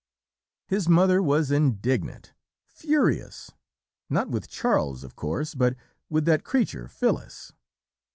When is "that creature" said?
6.25-6.87